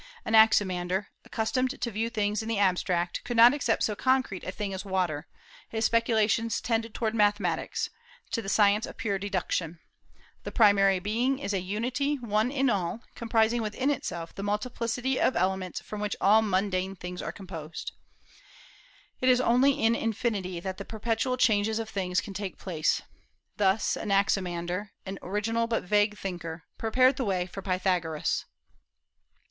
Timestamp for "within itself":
13.61-14.33